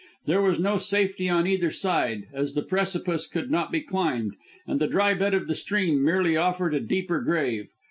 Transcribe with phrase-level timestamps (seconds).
[0.25, 4.33] There was no safety on either side, as the precipice could not be climbed,
[4.65, 7.67] and the dry bed of the stream merely offered a deeper grave.